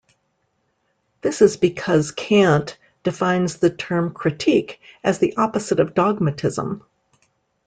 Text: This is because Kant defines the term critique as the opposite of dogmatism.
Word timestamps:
This 1.21 1.43
is 1.43 1.57
because 1.57 2.09
Kant 2.09 2.79
defines 3.03 3.57
the 3.59 3.69
term 3.69 4.15
critique 4.15 4.81
as 5.03 5.19
the 5.19 5.37
opposite 5.37 5.79
of 5.79 5.93
dogmatism. 5.93 6.83